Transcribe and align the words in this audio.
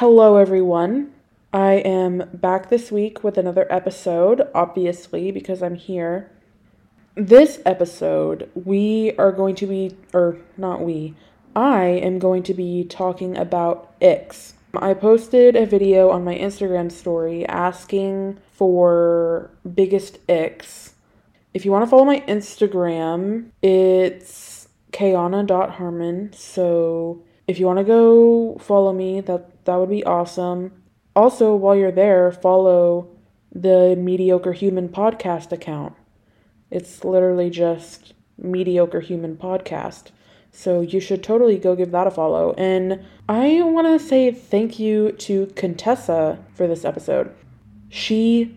Hello, 0.00 0.38
everyone. 0.38 1.12
I 1.52 1.72
am 1.74 2.30
back 2.32 2.70
this 2.70 2.90
week 2.90 3.22
with 3.22 3.36
another 3.36 3.70
episode, 3.70 4.48
obviously, 4.54 5.30
because 5.30 5.62
I'm 5.62 5.74
here. 5.74 6.30
This 7.16 7.60
episode, 7.66 8.50
we 8.54 9.12
are 9.18 9.30
going 9.30 9.56
to 9.56 9.66
be, 9.66 9.94
or 10.14 10.38
not 10.56 10.80
we, 10.80 11.14
I 11.54 11.84
am 11.84 12.18
going 12.18 12.42
to 12.44 12.54
be 12.54 12.82
talking 12.82 13.36
about 13.36 13.92
icks. 14.00 14.54
I 14.74 14.94
posted 14.94 15.54
a 15.54 15.66
video 15.66 16.08
on 16.08 16.24
my 16.24 16.34
Instagram 16.34 16.90
story 16.90 17.44
asking 17.44 18.38
for 18.54 19.50
biggest 19.74 20.18
icks. 20.30 20.94
If 21.52 21.66
you 21.66 21.72
want 21.72 21.84
to 21.84 21.90
follow 21.90 22.06
my 22.06 22.20
Instagram, 22.20 23.50
it's 23.60 24.66
kayana.harmon. 24.92 26.32
So 26.32 27.22
if 27.46 27.60
you 27.60 27.66
want 27.66 27.80
to 27.80 27.84
go 27.84 28.56
follow 28.62 28.94
me, 28.94 29.20
that 29.20 29.49
that 29.64 29.76
would 29.76 29.90
be 29.90 30.04
awesome. 30.04 30.72
Also, 31.14 31.54
while 31.54 31.76
you're 31.76 31.92
there, 31.92 32.30
follow 32.32 33.08
the 33.52 33.96
Mediocre 33.96 34.52
Human 34.52 34.88
podcast 34.88 35.52
account. 35.52 35.94
It's 36.70 37.04
literally 37.04 37.50
just 37.50 38.14
Mediocre 38.38 39.00
Human 39.00 39.36
podcast. 39.36 40.10
So 40.52 40.80
you 40.80 41.00
should 41.00 41.22
totally 41.22 41.58
go 41.58 41.76
give 41.76 41.90
that 41.92 42.06
a 42.06 42.10
follow. 42.10 42.54
And 42.56 43.04
I 43.28 43.62
want 43.62 43.86
to 43.86 44.04
say 44.04 44.32
thank 44.32 44.78
you 44.78 45.12
to 45.12 45.46
Contessa 45.56 46.38
for 46.54 46.66
this 46.66 46.84
episode. 46.84 47.34
She 47.88 48.56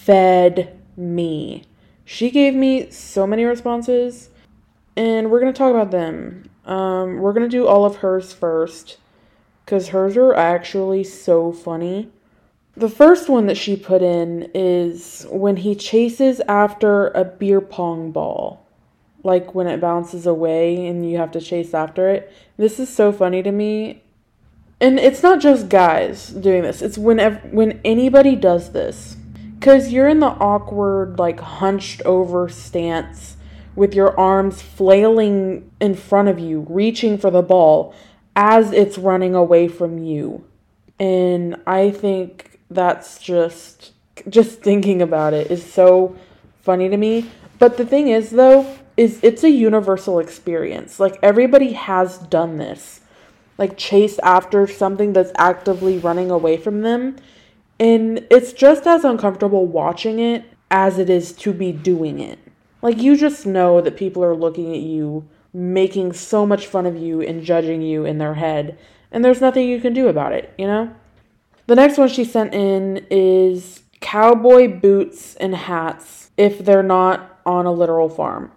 fed 0.00 0.78
me. 0.96 1.64
She 2.04 2.30
gave 2.30 2.54
me 2.54 2.90
so 2.90 3.26
many 3.26 3.44
responses, 3.44 4.30
and 4.96 5.30
we're 5.30 5.40
going 5.40 5.52
to 5.52 5.56
talk 5.56 5.70
about 5.70 5.92
them. 5.92 6.50
Um, 6.64 7.18
we're 7.18 7.32
going 7.32 7.48
to 7.48 7.56
do 7.56 7.66
all 7.66 7.84
of 7.84 7.96
hers 7.96 8.32
first, 8.32 8.98
because 9.70 9.90
hers 9.90 10.16
are 10.16 10.34
actually 10.34 11.04
so 11.04 11.52
funny. 11.52 12.10
The 12.76 12.88
first 12.88 13.28
one 13.28 13.46
that 13.46 13.56
she 13.56 13.76
put 13.76 14.02
in 14.02 14.50
is 14.52 15.24
when 15.30 15.58
he 15.58 15.76
chases 15.76 16.40
after 16.48 17.06
a 17.10 17.24
beer 17.24 17.60
pong 17.60 18.10
ball 18.10 18.66
like 19.22 19.54
when 19.54 19.68
it 19.68 19.80
bounces 19.80 20.26
away 20.26 20.88
and 20.88 21.08
you 21.08 21.18
have 21.18 21.30
to 21.30 21.40
chase 21.40 21.72
after 21.72 22.08
it. 22.08 22.32
This 22.56 22.80
is 22.80 22.88
so 22.88 23.12
funny 23.12 23.44
to 23.44 23.52
me. 23.52 24.02
And 24.80 24.98
it's 24.98 25.22
not 25.22 25.38
just 25.38 25.68
guys 25.68 26.30
doing 26.30 26.62
this. 26.62 26.82
It's 26.82 26.98
whenever 26.98 27.38
when 27.50 27.80
anybody 27.84 28.34
does 28.34 28.72
this. 28.72 29.18
Cuz 29.60 29.92
you're 29.92 30.08
in 30.08 30.18
the 30.18 30.34
awkward 30.40 31.16
like 31.16 31.38
hunched 31.38 32.02
over 32.02 32.48
stance 32.48 33.36
with 33.76 33.94
your 33.94 34.18
arms 34.18 34.62
flailing 34.62 35.70
in 35.80 35.94
front 35.94 36.26
of 36.28 36.40
you, 36.40 36.66
reaching 36.68 37.16
for 37.16 37.30
the 37.30 37.42
ball 37.42 37.94
as 38.36 38.72
it's 38.72 38.98
running 38.98 39.34
away 39.34 39.68
from 39.68 39.98
you. 39.98 40.44
And 40.98 41.56
I 41.66 41.90
think 41.90 42.60
that's 42.70 43.18
just 43.18 43.92
just 44.28 44.60
thinking 44.60 45.00
about 45.00 45.32
it 45.32 45.50
is 45.50 45.72
so 45.72 46.14
funny 46.60 46.88
to 46.88 46.96
me. 46.96 47.30
But 47.58 47.76
the 47.76 47.86
thing 47.86 48.08
is 48.08 48.30
though, 48.30 48.76
is 48.96 49.18
it's 49.22 49.44
a 49.44 49.50
universal 49.50 50.18
experience. 50.18 51.00
Like 51.00 51.18
everybody 51.22 51.72
has 51.72 52.18
done 52.18 52.58
this. 52.58 53.00
Like 53.56 53.76
chased 53.76 54.20
after 54.22 54.66
something 54.66 55.12
that's 55.12 55.32
actively 55.36 55.98
running 55.98 56.30
away 56.30 56.56
from 56.56 56.82
them. 56.82 57.16
And 57.78 58.26
it's 58.30 58.52
just 58.52 58.86
as 58.86 59.04
uncomfortable 59.04 59.66
watching 59.66 60.18
it 60.18 60.44
as 60.70 60.98
it 60.98 61.08
is 61.08 61.32
to 61.32 61.52
be 61.52 61.72
doing 61.72 62.20
it. 62.20 62.38
Like 62.82 63.00
you 63.00 63.16
just 63.16 63.46
know 63.46 63.80
that 63.80 63.96
people 63.96 64.24
are 64.24 64.36
looking 64.36 64.72
at 64.72 64.80
you, 64.80 65.26
making 65.52 66.12
so 66.12 66.46
much 66.46 66.66
fun 66.66 66.86
of 66.86 66.96
you 66.96 67.20
and 67.20 67.42
judging 67.42 67.82
you 67.82 68.04
in 68.04 68.18
their 68.18 68.34
head, 68.34 68.78
and 69.10 69.24
there's 69.24 69.40
nothing 69.40 69.68
you 69.68 69.80
can 69.80 69.92
do 69.92 70.08
about 70.08 70.32
it, 70.32 70.52
you 70.56 70.66
know? 70.66 70.94
The 71.66 71.74
next 71.76 71.98
one 71.98 72.08
she 72.08 72.24
sent 72.24 72.54
in 72.54 73.06
is 73.10 73.82
cowboy 74.00 74.68
boots 74.80 75.34
and 75.36 75.54
hats 75.54 76.30
if 76.36 76.64
they're 76.64 76.82
not 76.82 77.40
on 77.44 77.66
a 77.66 77.72
literal 77.72 78.08
farm. 78.08 78.52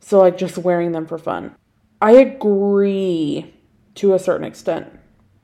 So, 0.00 0.18
like, 0.18 0.38
just 0.38 0.58
wearing 0.58 0.92
them 0.92 1.06
for 1.06 1.18
fun. 1.18 1.54
I 2.00 2.12
agree 2.12 3.54
to 3.96 4.14
a 4.14 4.18
certain 4.18 4.46
extent. 4.46 4.86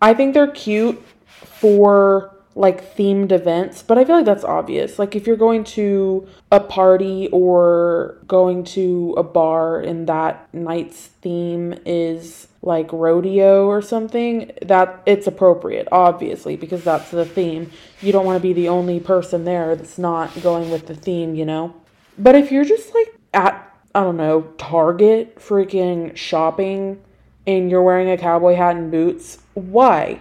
I 0.01 0.15
think 0.15 0.35
they're 0.35 0.51
cute 0.51 1.03
for 1.27 2.34
like 2.57 2.97
themed 2.97 3.33
events, 3.33 3.83
but 3.83 3.99
I 3.99 4.05
feel 4.05 4.17
like 4.17 4.25
that's 4.25 4.45
obvious. 4.45 4.99
Like 4.99 5.17
if 5.17 5.27
you're 5.27 5.37
going 5.37 5.65
to 5.65 6.29
a 6.53 6.61
party 6.61 7.29
or 7.33 8.19
going 8.29 8.65
to 8.65 9.15
a 9.17 9.23
bar 9.23 9.81
and 9.81 10.07
that 10.09 10.53
night's 10.55 11.07
theme 11.07 11.75
is 11.85 12.47
like 12.63 12.93
rodeo 12.93 13.67
or 13.67 13.83
something, 13.83 14.53
that 14.63 15.03
it's 15.05 15.27
appropriate, 15.27 15.89
obviously, 15.91 16.57
because 16.57 16.85
that's 16.85 17.11
the 17.11 17.25
theme. 17.25 17.71
You 18.01 18.13
don't 18.13 18.25
want 18.25 18.37
to 18.37 18.43
be 18.43 18.53
the 18.53 18.69
only 18.69 19.01
person 19.01 19.45
there 19.45 19.75
that's 19.75 19.99
not 19.99 20.41
going 20.43 20.71
with 20.71 20.87
the 20.87 20.95
theme, 20.95 21.35
you 21.35 21.45
know? 21.45 21.75
But 22.17 22.37
if 22.37 22.53
you're 22.53 22.65
just 22.65 22.95
like 22.95 23.19
at 23.33 23.75
I 23.97 24.01
don't 24.03 24.17
know, 24.17 24.43
Target 24.59 25.37
freaking 25.37 26.17
shopping 26.17 27.01
and 27.47 27.71
you're 27.71 27.83
wearing 27.83 28.11
a 28.11 28.19
cowboy 28.19 28.55
hat 28.55 28.75
and 28.75 28.91
boots, 28.91 29.39
why? 29.55 30.19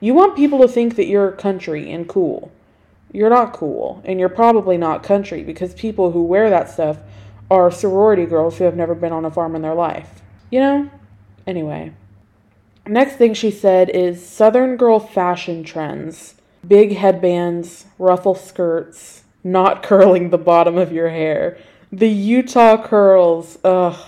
You 0.00 0.14
want 0.14 0.36
people 0.36 0.60
to 0.60 0.68
think 0.68 0.96
that 0.96 1.06
you're 1.06 1.32
country 1.32 1.90
and 1.90 2.08
cool. 2.08 2.52
You're 3.12 3.30
not 3.30 3.52
cool, 3.52 4.02
and 4.04 4.20
you're 4.20 4.28
probably 4.28 4.76
not 4.76 5.02
country 5.02 5.42
because 5.42 5.74
people 5.74 6.12
who 6.12 6.22
wear 6.22 6.50
that 6.50 6.70
stuff 6.70 6.98
are 7.50 7.70
sorority 7.70 8.26
girls 8.26 8.58
who 8.58 8.64
have 8.64 8.76
never 8.76 8.94
been 8.94 9.12
on 9.12 9.24
a 9.24 9.30
farm 9.30 9.56
in 9.56 9.62
their 9.62 9.74
life. 9.74 10.22
You 10.50 10.60
know? 10.60 10.90
Anyway. 11.46 11.92
Next 12.86 13.16
thing 13.16 13.34
she 13.34 13.50
said 13.50 13.90
is 13.90 14.26
Southern 14.26 14.76
girl 14.76 15.00
fashion 15.00 15.64
trends. 15.64 16.34
Big 16.66 16.96
headbands, 16.96 17.86
ruffle 17.98 18.34
skirts, 18.34 19.24
not 19.42 19.82
curling 19.82 20.30
the 20.30 20.38
bottom 20.38 20.76
of 20.76 20.92
your 20.92 21.08
hair. 21.08 21.58
The 21.90 22.08
Utah 22.08 22.82
curls. 22.82 23.58
Ugh. 23.64 23.98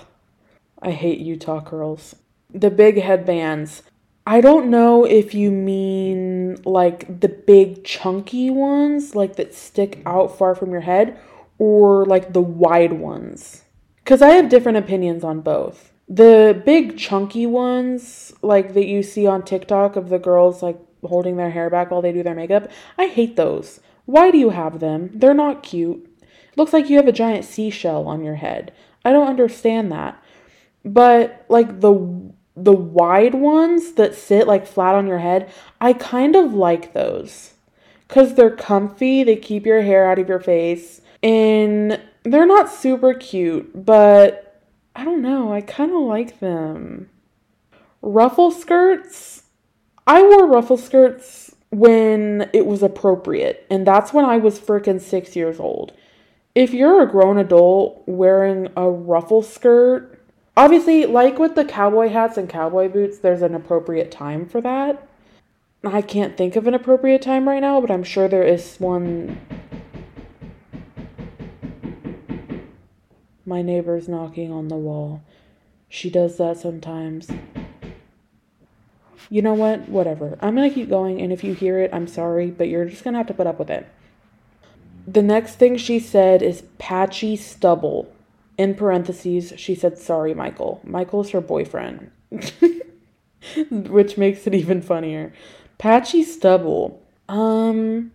I 0.82 0.90
hate 0.92 1.18
Utah 1.18 1.62
curls. 1.62 2.16
The 2.52 2.70
big 2.70 3.00
headbands. 3.00 3.82
I 4.30 4.40
don't 4.40 4.70
know 4.70 5.04
if 5.04 5.34
you 5.34 5.50
mean 5.50 6.54
like 6.64 7.20
the 7.20 7.28
big 7.28 7.82
chunky 7.82 8.48
ones, 8.48 9.16
like 9.16 9.34
that 9.34 9.56
stick 9.56 10.00
out 10.06 10.38
far 10.38 10.54
from 10.54 10.70
your 10.70 10.82
head, 10.82 11.18
or 11.58 12.04
like 12.04 12.32
the 12.32 12.40
wide 12.40 12.92
ones. 12.92 13.64
Because 13.96 14.22
I 14.22 14.28
have 14.34 14.48
different 14.48 14.78
opinions 14.78 15.24
on 15.24 15.40
both. 15.40 15.92
The 16.08 16.62
big 16.64 16.96
chunky 16.96 17.44
ones, 17.44 18.32
like 18.40 18.74
that 18.74 18.86
you 18.86 19.02
see 19.02 19.26
on 19.26 19.42
TikTok 19.42 19.96
of 19.96 20.10
the 20.10 20.20
girls 20.20 20.62
like 20.62 20.78
holding 21.02 21.36
their 21.36 21.50
hair 21.50 21.68
back 21.68 21.90
while 21.90 22.00
they 22.00 22.12
do 22.12 22.22
their 22.22 22.36
makeup, 22.36 22.70
I 22.96 23.08
hate 23.08 23.34
those. 23.34 23.80
Why 24.04 24.30
do 24.30 24.38
you 24.38 24.50
have 24.50 24.78
them? 24.78 25.10
They're 25.12 25.34
not 25.34 25.64
cute. 25.64 26.08
Looks 26.54 26.72
like 26.72 26.88
you 26.88 26.98
have 26.98 27.08
a 27.08 27.12
giant 27.12 27.46
seashell 27.46 28.06
on 28.06 28.22
your 28.22 28.36
head. 28.36 28.72
I 29.04 29.10
don't 29.10 29.26
understand 29.26 29.90
that. 29.90 30.22
But 30.84 31.44
like 31.48 31.80
the 31.80 32.29
the 32.64 32.72
wide 32.72 33.34
ones 33.34 33.92
that 33.92 34.14
sit 34.14 34.46
like 34.46 34.66
flat 34.66 34.94
on 34.94 35.06
your 35.06 35.18
head, 35.18 35.50
I 35.80 35.92
kind 35.92 36.36
of 36.36 36.52
like 36.52 36.92
those. 36.92 37.54
Cuz 38.08 38.34
they're 38.34 38.50
comfy, 38.50 39.22
they 39.22 39.36
keep 39.36 39.66
your 39.66 39.82
hair 39.82 40.10
out 40.10 40.18
of 40.18 40.28
your 40.28 40.40
face, 40.40 41.00
and 41.22 42.00
they're 42.24 42.46
not 42.46 42.70
super 42.70 43.14
cute, 43.14 43.84
but 43.86 44.62
I 44.94 45.04
don't 45.04 45.22
know, 45.22 45.52
I 45.52 45.60
kind 45.60 45.92
of 45.92 46.00
like 46.00 46.40
them. 46.40 47.08
Ruffle 48.02 48.50
skirts? 48.50 49.44
I 50.06 50.22
wore 50.22 50.46
ruffle 50.46 50.76
skirts 50.76 51.54
when 51.70 52.50
it 52.52 52.66
was 52.66 52.82
appropriate, 52.82 53.64
and 53.70 53.86
that's 53.86 54.12
when 54.12 54.24
I 54.24 54.38
was 54.38 54.58
freaking 54.58 55.00
6 55.00 55.36
years 55.36 55.60
old 55.60 55.92
if 56.54 56.74
you're 56.74 57.02
a 57.02 57.10
grown 57.10 57.38
adult 57.38 58.02
wearing 58.06 58.68
a 58.76 58.88
ruffle 58.90 59.42
skirt, 59.42 60.19
obviously, 60.56 61.06
like 61.06 61.38
with 61.38 61.54
the 61.54 61.64
cowboy 61.64 62.08
hats 62.08 62.36
and 62.36 62.48
cowboy 62.48 62.88
boots, 62.88 63.18
there's 63.18 63.42
an 63.42 63.54
appropriate 63.54 64.10
time 64.10 64.46
for 64.46 64.60
that. 64.60 65.06
I 65.84 66.02
can't 66.02 66.36
think 66.36 66.56
of 66.56 66.66
an 66.66 66.74
appropriate 66.74 67.22
time 67.22 67.48
right 67.48 67.60
now, 67.60 67.80
but 67.80 67.90
I'm 67.90 68.04
sure 68.04 68.28
there 68.28 68.42
is 68.42 68.76
one. 68.78 69.40
My 73.46 73.62
neighbor's 73.62 74.08
knocking 74.08 74.52
on 74.52 74.68
the 74.68 74.76
wall. 74.76 75.22
She 75.88 76.10
does 76.10 76.36
that 76.36 76.58
sometimes. 76.58 77.28
You 79.30 79.42
know 79.42 79.54
what? 79.54 79.88
Whatever. 79.88 80.38
I'm 80.42 80.54
gonna 80.54 80.70
keep 80.70 80.88
going, 80.88 81.20
and 81.20 81.32
if 81.32 81.42
you 81.42 81.54
hear 81.54 81.80
it, 81.80 81.90
I'm 81.92 82.06
sorry, 82.06 82.50
but 82.50 82.68
you're 82.68 82.84
just 82.84 83.02
gonna 83.02 83.18
have 83.18 83.28
to 83.28 83.34
put 83.34 83.46
up 83.46 83.58
with 83.58 83.70
it. 83.70 83.86
The 85.06 85.22
next 85.22 85.54
thing 85.54 85.76
she 85.76 85.98
said 85.98 86.42
is 86.42 86.64
patchy 86.78 87.36
stubble. 87.36 88.12
In 88.60 88.74
parentheses, 88.74 89.54
she 89.56 89.74
said, 89.74 89.96
Sorry, 89.96 90.34
Michael. 90.34 90.82
Michael's 90.84 91.30
her 91.30 91.40
boyfriend. 91.40 92.10
Which 93.70 94.18
makes 94.18 94.46
it 94.46 94.54
even 94.54 94.82
funnier. 94.82 95.32
Patchy 95.78 96.22
stubble. 96.22 97.02
Um, 97.26 98.12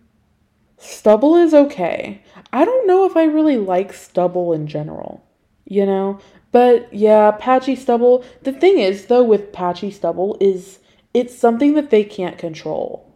stubble 0.78 1.34
is 1.34 1.52
okay. 1.52 2.22
I 2.52 2.64
don't 2.64 2.86
know 2.86 3.06
if 3.06 3.16
I 3.16 3.24
really 3.24 3.56
like 3.56 3.92
stubble 3.92 4.52
in 4.52 4.68
general, 4.68 5.20
you 5.64 5.84
know? 5.84 6.20
But 6.52 6.94
yeah, 6.94 7.32
patchy 7.32 7.74
stubble. 7.74 8.24
The 8.42 8.52
thing 8.52 8.78
is, 8.78 9.06
though, 9.06 9.24
with 9.24 9.52
patchy 9.52 9.90
stubble, 9.90 10.36
is 10.40 10.78
it's 11.12 11.36
something 11.36 11.74
that 11.74 11.90
they 11.90 12.04
can't 12.04 12.38
control. 12.38 13.12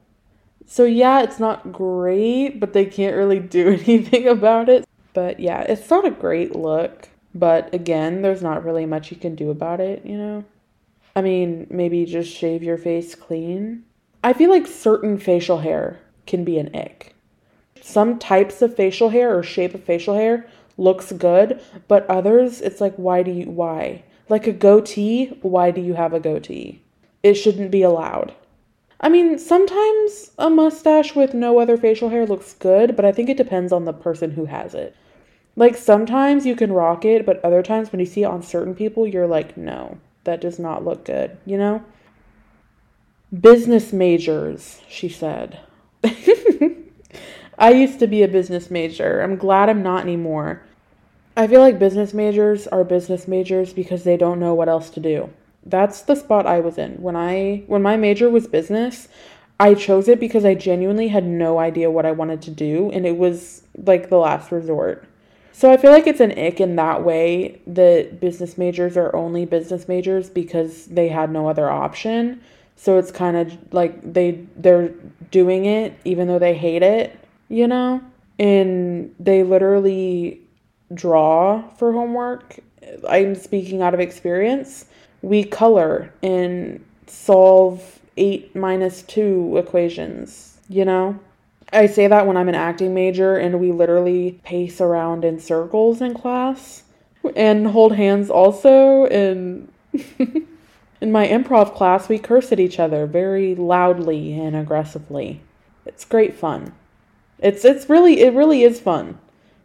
So, 0.66 0.82
yeah, 0.82 1.22
it's 1.22 1.38
not 1.38 1.70
great, 1.70 2.58
but 2.58 2.72
they 2.72 2.86
can't 2.86 3.14
really 3.14 3.38
do 3.38 3.68
anything 3.86 4.26
about 4.26 4.68
it. 4.68 4.84
But 5.14 5.38
yeah, 5.38 5.60
it's 5.60 5.88
not 5.88 6.04
a 6.04 6.10
great 6.10 6.56
look. 6.56 7.06
But 7.34 7.72
again, 7.74 8.22
there's 8.22 8.42
not 8.42 8.64
really 8.64 8.86
much 8.86 9.10
you 9.10 9.16
can 9.16 9.34
do 9.34 9.50
about 9.50 9.80
it, 9.80 10.04
you 10.04 10.16
know? 10.16 10.44
I 11.14 11.22
mean, 11.22 11.66
maybe 11.70 12.04
just 12.04 12.30
shave 12.30 12.62
your 12.62 12.78
face 12.78 13.14
clean. 13.14 13.84
I 14.22 14.32
feel 14.32 14.50
like 14.50 14.66
certain 14.66 15.18
facial 15.18 15.58
hair 15.58 16.00
can 16.26 16.44
be 16.44 16.58
an 16.58 16.74
ick. 16.74 17.14
Some 17.80 18.18
types 18.18 18.62
of 18.62 18.76
facial 18.76 19.08
hair 19.08 19.36
or 19.36 19.42
shape 19.42 19.74
of 19.74 19.82
facial 19.82 20.14
hair 20.14 20.46
looks 20.76 21.12
good, 21.12 21.60
but 21.88 22.06
others, 22.08 22.60
it's 22.60 22.80
like, 22.80 22.94
why 22.96 23.22
do 23.22 23.30
you, 23.30 23.50
why? 23.50 24.02
Like 24.28 24.46
a 24.46 24.52
goatee, 24.52 25.38
why 25.42 25.70
do 25.70 25.80
you 25.80 25.94
have 25.94 26.12
a 26.12 26.20
goatee? 26.20 26.82
It 27.22 27.34
shouldn't 27.34 27.70
be 27.70 27.82
allowed. 27.82 28.34
I 29.00 29.08
mean, 29.08 29.38
sometimes 29.38 30.30
a 30.38 30.50
mustache 30.50 31.14
with 31.14 31.32
no 31.32 31.58
other 31.58 31.76
facial 31.76 32.10
hair 32.10 32.26
looks 32.26 32.52
good, 32.54 32.96
but 32.96 33.04
I 33.04 33.12
think 33.12 33.28
it 33.30 33.36
depends 33.36 33.72
on 33.72 33.86
the 33.86 33.92
person 33.92 34.30
who 34.30 34.44
has 34.44 34.74
it. 34.74 34.94
Like 35.56 35.76
sometimes 35.76 36.46
you 36.46 36.56
can 36.56 36.72
rock 36.72 37.04
it, 37.04 37.26
but 37.26 37.44
other 37.44 37.62
times 37.62 37.92
when 37.92 38.00
you 38.00 38.06
see 38.06 38.22
it 38.22 38.26
on 38.26 38.42
certain 38.42 38.74
people, 38.74 39.06
you're 39.06 39.26
like, 39.26 39.56
no, 39.56 39.98
that 40.24 40.40
does 40.40 40.58
not 40.58 40.84
look 40.84 41.04
good, 41.04 41.36
you 41.44 41.58
know? 41.58 41.84
Business 43.38 43.92
majors, 43.92 44.80
she 44.88 45.08
said. 45.08 45.60
I 47.58 47.70
used 47.72 47.98
to 47.98 48.06
be 48.06 48.22
a 48.22 48.28
business 48.28 48.70
major. 48.70 49.20
I'm 49.20 49.36
glad 49.36 49.68
I'm 49.68 49.82
not 49.82 50.02
anymore. 50.02 50.62
I 51.36 51.46
feel 51.46 51.60
like 51.60 51.78
business 51.78 52.14
majors 52.14 52.66
are 52.66 52.84
business 52.84 53.28
majors 53.28 53.72
because 53.72 54.04
they 54.04 54.16
don't 54.16 54.40
know 54.40 54.54
what 54.54 54.68
else 54.68 54.90
to 54.90 55.00
do. 55.00 55.30
That's 55.64 56.00
the 56.00 56.14
spot 56.14 56.46
I 56.46 56.60
was 56.60 56.78
in. 56.78 56.94
When 57.02 57.16
I 57.16 57.64
when 57.66 57.82
my 57.82 57.96
major 57.96 58.30
was 58.30 58.48
business, 58.48 59.08
I 59.58 59.74
chose 59.74 60.08
it 60.08 60.18
because 60.18 60.44
I 60.44 60.54
genuinely 60.54 61.08
had 61.08 61.24
no 61.26 61.58
idea 61.58 61.90
what 61.90 62.06
I 62.06 62.12
wanted 62.12 62.40
to 62.42 62.50
do 62.50 62.90
and 62.92 63.06
it 63.06 63.18
was 63.18 63.62
like 63.76 64.08
the 64.08 64.16
last 64.16 64.50
resort. 64.50 65.06
So 65.60 65.70
I 65.70 65.76
feel 65.76 65.90
like 65.90 66.06
it's 66.06 66.20
an 66.20 66.30
ick 66.38 66.58
in 66.58 66.76
that 66.76 67.04
way 67.04 67.60
that 67.66 68.18
business 68.18 68.56
majors 68.56 68.96
are 68.96 69.14
only 69.14 69.44
business 69.44 69.88
majors 69.88 70.30
because 70.30 70.86
they 70.86 71.08
had 71.08 71.30
no 71.30 71.50
other 71.50 71.68
option. 71.68 72.40
So 72.76 72.96
it's 72.96 73.10
kind 73.10 73.36
of 73.36 73.58
like 73.70 74.00
they 74.10 74.46
they're 74.56 74.88
doing 75.30 75.66
it 75.66 75.92
even 76.06 76.28
though 76.28 76.38
they 76.38 76.54
hate 76.54 76.82
it, 76.82 77.14
you 77.50 77.68
know? 77.68 78.00
And 78.38 79.14
they 79.20 79.42
literally 79.42 80.40
draw 80.94 81.68
for 81.76 81.92
homework. 81.92 82.60
I'm 83.06 83.34
speaking 83.34 83.82
out 83.82 83.92
of 83.92 84.00
experience. 84.00 84.86
We 85.20 85.44
color 85.44 86.10
and 86.22 86.82
solve 87.06 88.00
8 88.16 88.56
minus 88.56 89.02
2 89.02 89.58
equations, 89.58 90.56
you 90.70 90.86
know? 90.86 91.20
I 91.72 91.86
say 91.86 92.08
that 92.08 92.26
when 92.26 92.36
I'm 92.36 92.48
an 92.48 92.54
acting 92.54 92.94
major 92.94 93.36
and 93.36 93.60
we 93.60 93.70
literally 93.70 94.40
pace 94.44 94.80
around 94.80 95.24
in 95.24 95.38
circles 95.38 96.00
in 96.00 96.14
class 96.14 96.82
and 97.36 97.68
hold 97.68 97.94
hands 97.94 98.30
also 98.30 99.06
and 99.06 99.70
in 100.18 101.12
my 101.12 101.28
improv 101.28 101.74
class 101.74 102.08
we 102.08 102.18
curse 102.18 102.50
at 102.50 102.60
each 102.60 102.80
other 102.80 103.06
very 103.06 103.54
loudly 103.54 104.38
and 104.38 104.56
aggressively. 104.56 105.42
It's 105.86 106.04
great 106.04 106.34
fun. 106.34 106.74
It's 107.38 107.64
it's 107.64 107.88
really 107.88 108.20
it 108.20 108.34
really 108.34 108.62
is 108.62 108.80
fun. 108.80 109.18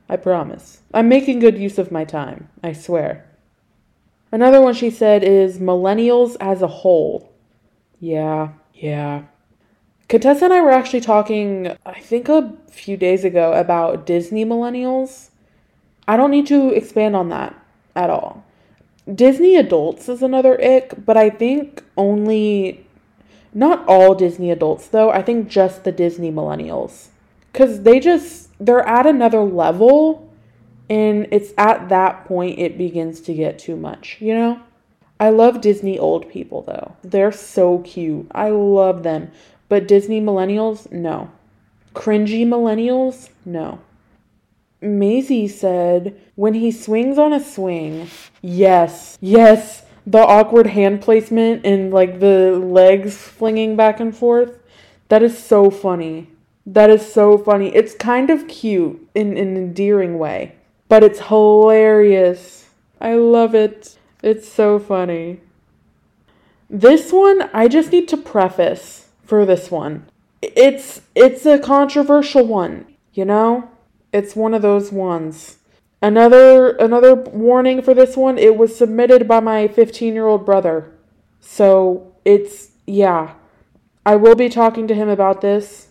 I 0.08 0.18
promise. 0.18 0.82
I'm 0.94 1.10
making 1.10 1.40
good 1.40 1.58
use 1.58 1.78
of 1.80 1.92
my 1.92 2.06
time. 2.06 2.50
I 2.64 2.74
swear. 2.74 3.26
Another 4.32 4.62
one 4.62 4.74
she 4.74 4.90
said 4.90 5.24
is 5.24 5.60
millennials 5.60 6.38
as 6.40 6.62
a 6.62 6.68
whole. 6.68 7.34
Yeah, 8.00 8.50
yeah. 8.74 9.24
Contessa 10.08 10.46
and 10.46 10.54
I 10.54 10.62
were 10.62 10.72
actually 10.72 11.02
talking, 11.02 11.76
I 11.86 12.00
think 12.00 12.30
a 12.30 12.54
few 12.70 12.96
days 12.96 13.24
ago, 13.24 13.54
about 13.54 14.06
Disney 14.06 14.46
millennials. 14.46 15.30
I 16.08 16.16
don't 16.16 16.32
need 16.32 16.46
to 16.48 16.70
expand 16.70 17.16
on 17.16 17.30
that 17.30 17.56
at 17.96 18.12
all. 18.12 18.44
Disney 19.14 19.56
adults 19.56 20.08
is 20.08 20.22
another 20.22 20.62
ick, 20.64 21.06
but 21.06 21.18
I 21.18 21.30
think 21.30 21.84
only, 21.98 22.86
not 23.54 23.88
all 23.88 24.14
Disney 24.14 24.52
adults 24.52 24.88
though, 24.88 25.10
I 25.10 25.22
think 25.22 25.48
just 25.48 25.84
the 25.84 25.92
Disney 25.92 26.32
millennials. 26.32 27.08
Because 27.52 27.82
they 27.82 28.00
just, 28.00 28.50
they're 28.60 28.88
at 28.88 29.08
another 29.08 29.42
level, 29.42 30.32
and 30.88 31.28
it's 31.32 31.52
at 31.58 31.90
that 31.90 32.26
point 32.26 32.60
it 32.60 32.78
begins 32.78 33.22
to 33.22 33.34
get 33.34 33.58
too 33.58 33.76
much, 33.76 34.18
you 34.20 34.36
know? 34.36 34.62
I 35.20 35.30
love 35.30 35.62
Disney 35.62 35.98
old 35.98 36.30
people 36.30 36.62
though. 36.64 36.96
They're 37.02 37.32
so 37.32 37.80
cute. 37.80 38.28
I 38.32 38.50
love 38.50 39.04
them. 39.04 39.32
But 39.68 39.88
Disney 39.88 40.22
millennials, 40.22 40.92
no. 40.92 41.32
Cringy 41.94 42.46
millennials, 42.46 43.30
no. 43.46 43.80
Maisie 44.82 45.48
said, 45.48 46.20
when 46.36 46.54
he 46.54 46.72
swings 46.72 47.18
on 47.18 47.34
a 47.34 47.44
swing, 47.44 48.08
yes, 48.42 49.18
yes, 49.22 49.84
the 50.06 50.20
awkward 50.20 50.68
hand 50.68 51.02
placement 51.02 51.66
and 51.66 51.92
like 51.92 52.20
the 52.20 52.60
legs 52.64 53.18
flinging 53.18 53.76
back 53.76 54.00
and 54.00 54.16
forth, 54.16 54.60
that 55.08 55.24
is 55.24 55.38
so 55.38 55.72
funny. 55.72 56.30
That 56.66 56.90
is 56.90 57.12
so 57.12 57.38
funny. 57.38 57.74
It's 57.76 57.96
kind 57.96 58.30
of 58.30 58.48
cute 58.48 59.08
in, 59.16 59.38
in 59.38 59.50
an 59.50 59.58
endearing 59.58 60.18
way, 60.20 60.56
but 60.88 61.04
it's 61.04 61.20
hilarious. 61.20 62.70
I 63.00 63.16
love 63.16 63.56
it. 63.56 63.98
It's 64.22 64.48
so 64.52 64.80
funny. 64.80 65.40
This 66.70 67.12
one, 67.12 67.50
I 67.54 67.68
just 67.68 67.92
need 67.92 68.08
to 68.10 68.18
preface 68.18 69.05
for 69.26 69.46
this 69.46 69.70
one. 69.72 70.08
It's 70.42 71.02
it's 71.16 71.46
a 71.46 71.60
controversial 71.60 72.46
one, 72.46 72.86
you 73.14 73.26
know? 73.26 73.70
It's 74.14 74.36
one 74.36 74.54
of 74.54 74.62
those 74.62 74.92
ones. 74.92 75.58
Another 76.02 76.76
another 76.78 77.16
warning 77.16 77.82
for 77.82 77.94
this 77.94 78.16
one, 78.16 78.38
it 78.38 78.58
was 78.58 78.78
submitted 78.78 79.28
by 79.28 79.40
my 79.40 79.68
15-year-old 79.68 80.46
brother. 80.46 80.92
So, 81.40 82.14
it's 82.24 82.72
yeah. 82.86 83.34
I 84.06 84.16
will 84.16 84.36
be 84.36 84.50
talking 84.50 84.88
to 84.88 84.96
him 84.96 85.10
about 85.10 85.42
this. 85.42 85.90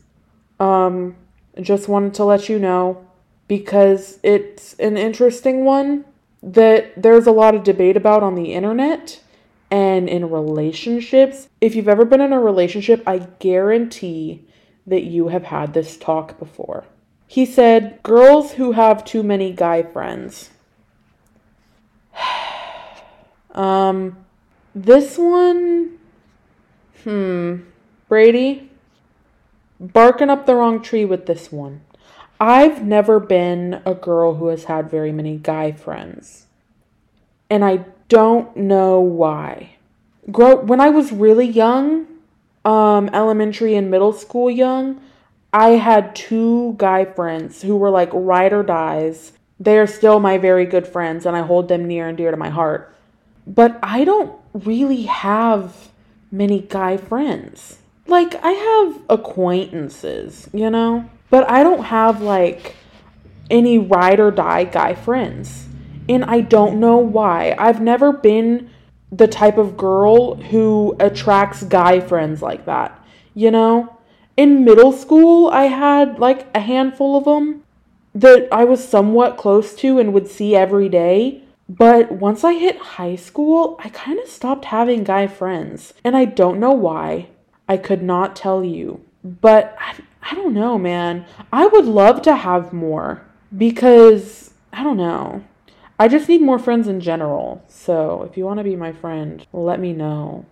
Um 0.60 1.16
just 1.60 1.88
wanted 1.88 2.14
to 2.14 2.24
let 2.24 2.48
you 2.48 2.58
know 2.58 3.06
because 3.46 4.18
it's 4.22 4.74
an 4.74 4.96
interesting 4.96 5.64
one 5.64 6.04
that 6.42 7.00
there's 7.00 7.26
a 7.26 7.32
lot 7.32 7.54
of 7.54 7.62
debate 7.62 7.96
about 7.96 8.22
on 8.22 8.34
the 8.34 8.52
internet 8.52 9.20
and 9.70 10.08
in 10.08 10.30
relationships. 10.30 11.48
If 11.60 11.74
you've 11.74 11.88
ever 11.88 12.04
been 12.04 12.20
in 12.20 12.32
a 12.32 12.40
relationship, 12.40 13.02
I 13.06 13.18
guarantee 13.38 14.46
that 14.86 15.04
you 15.04 15.28
have 15.28 15.44
had 15.44 15.72
this 15.72 15.96
talk 15.96 16.38
before. 16.38 16.84
He 17.26 17.46
said, 17.46 18.02
Girls 18.02 18.52
who 18.52 18.72
have 18.72 19.04
too 19.04 19.22
many 19.22 19.52
guy 19.52 19.82
friends. 19.82 20.50
um, 23.52 24.24
this 24.74 25.16
one, 25.16 25.98
hmm, 27.02 27.56
Brady, 28.08 28.70
barking 29.80 30.30
up 30.30 30.46
the 30.46 30.54
wrong 30.54 30.82
tree 30.82 31.04
with 31.04 31.26
this 31.26 31.50
one. 31.50 31.82
I've 32.40 32.84
never 32.84 33.20
been 33.20 33.80
a 33.86 33.94
girl 33.94 34.34
who 34.34 34.48
has 34.48 34.64
had 34.64 34.90
very 34.90 35.12
many 35.12 35.38
guy 35.38 35.72
friends. 35.72 36.46
And 37.50 37.64
I 37.64 37.84
don't 38.08 38.56
know 38.56 39.00
why. 39.00 39.76
Grow 40.30 40.56
when 40.56 40.80
I 40.80 40.88
was 40.88 41.12
really 41.12 41.46
young, 41.46 42.06
um, 42.64 43.10
elementary 43.12 43.74
and 43.76 43.90
middle 43.90 44.12
school 44.12 44.50
young, 44.50 45.00
I 45.52 45.70
had 45.70 46.16
two 46.16 46.74
guy 46.78 47.04
friends 47.04 47.62
who 47.62 47.76
were 47.76 47.90
like 47.90 48.10
ride 48.12 48.52
or 48.52 48.62
dies. 48.62 49.32
They 49.60 49.78
are 49.78 49.86
still 49.86 50.18
my 50.18 50.36
very 50.38 50.66
good 50.66 50.86
friends, 50.86 51.26
and 51.26 51.36
I 51.36 51.42
hold 51.42 51.68
them 51.68 51.86
near 51.86 52.08
and 52.08 52.16
dear 52.16 52.30
to 52.30 52.36
my 52.36 52.50
heart. 52.50 52.92
But 53.46 53.78
I 53.82 54.04
don't 54.04 54.36
really 54.52 55.02
have 55.02 55.90
many 56.32 56.60
guy 56.60 56.96
friends. 56.96 57.78
Like, 58.06 58.34
I 58.42 58.50
have 58.50 59.00
acquaintances, 59.08 60.48
you 60.52 60.70
know? 60.70 61.08
But 61.30 61.48
I 61.48 61.62
don't 61.62 61.84
have 61.84 62.20
like 62.20 62.76
any 63.50 63.78
ride 63.78 64.20
or 64.20 64.30
die 64.30 64.64
guy 64.64 64.94
friends. 64.94 65.66
And 66.08 66.24
I 66.24 66.40
don't 66.40 66.80
know 66.80 66.96
why. 66.96 67.54
I've 67.58 67.80
never 67.80 68.12
been 68.12 68.70
the 69.10 69.28
type 69.28 69.58
of 69.58 69.76
girl 69.76 70.36
who 70.36 70.96
attracts 71.00 71.62
guy 71.62 72.00
friends 72.00 72.42
like 72.42 72.66
that. 72.66 72.98
You 73.34 73.50
know? 73.50 73.96
In 74.36 74.64
middle 74.64 74.92
school, 74.92 75.48
I 75.48 75.64
had 75.64 76.18
like 76.18 76.48
a 76.54 76.60
handful 76.60 77.16
of 77.16 77.24
them 77.24 77.62
that 78.14 78.48
I 78.50 78.64
was 78.64 78.86
somewhat 78.86 79.36
close 79.36 79.74
to 79.76 79.98
and 79.98 80.12
would 80.12 80.28
see 80.28 80.54
every 80.56 80.88
day. 80.88 81.42
But 81.68 82.12
once 82.12 82.44
I 82.44 82.54
hit 82.54 82.76
high 82.76 83.16
school, 83.16 83.80
I 83.82 83.88
kind 83.88 84.18
of 84.18 84.28
stopped 84.28 84.66
having 84.66 85.04
guy 85.04 85.26
friends. 85.26 85.94
And 86.04 86.16
I 86.16 86.24
don't 86.24 86.60
know 86.60 86.72
why. 86.72 87.28
I 87.68 87.76
could 87.76 88.02
not 88.02 88.36
tell 88.36 88.62
you. 88.62 89.00
But 89.22 89.76
I, 89.80 89.94
I 90.30 90.34
don't 90.34 90.52
know, 90.52 90.78
man. 90.78 91.24
I 91.52 91.66
would 91.66 91.86
love 91.86 92.22
to 92.22 92.36
have 92.36 92.72
more 92.72 93.22
because 93.56 94.52
I 94.72 94.82
don't 94.82 94.98
know. 94.98 95.44
I 95.98 96.08
just 96.08 96.28
need 96.28 96.42
more 96.42 96.58
friends 96.58 96.88
in 96.88 97.00
general. 97.00 97.62
So 97.68 98.22
if 98.28 98.36
you 98.36 98.44
want 98.44 98.58
to 98.58 98.64
be 98.64 98.76
my 98.76 98.92
friend, 98.92 99.46
let 99.52 99.78
me 99.78 99.92
know. 99.92 100.44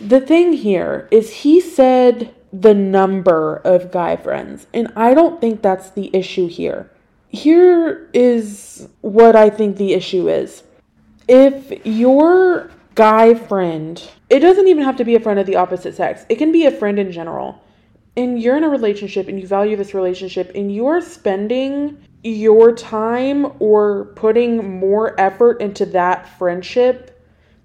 The 0.00 0.20
thing 0.20 0.52
here 0.52 1.08
is 1.10 1.30
he 1.30 1.60
said 1.60 2.34
the 2.52 2.74
number 2.74 3.56
of 3.56 3.90
guy 3.90 4.16
friends. 4.16 4.66
And 4.72 4.92
I 4.96 5.14
don't 5.14 5.40
think 5.40 5.60
that's 5.60 5.90
the 5.90 6.10
issue 6.14 6.48
here. 6.48 6.90
Here 7.28 8.08
is 8.14 8.88
what 9.02 9.36
I 9.36 9.50
think 9.50 9.76
the 9.76 9.92
issue 9.92 10.28
is. 10.28 10.62
If 11.26 11.84
your 11.84 12.70
guy 12.94 13.34
friend, 13.34 14.02
it 14.30 14.40
doesn't 14.40 14.66
even 14.66 14.84
have 14.84 14.96
to 14.96 15.04
be 15.04 15.14
a 15.14 15.20
friend 15.20 15.38
of 15.38 15.46
the 15.46 15.56
opposite 15.56 15.94
sex, 15.94 16.24
it 16.28 16.36
can 16.36 16.52
be 16.52 16.64
a 16.64 16.70
friend 16.70 16.98
in 16.98 17.12
general. 17.12 17.62
And 18.16 18.40
you're 18.42 18.56
in 18.56 18.64
a 18.64 18.68
relationship 18.68 19.28
and 19.28 19.38
you 19.38 19.46
value 19.46 19.76
this 19.76 19.94
relationship 19.94 20.50
and 20.54 20.74
you're 20.74 21.00
spending 21.00 22.02
your 22.22 22.74
time 22.74 23.52
or 23.58 24.06
putting 24.16 24.80
more 24.80 25.18
effort 25.20 25.60
into 25.60 25.86
that 25.86 26.28
friendship 26.38 27.14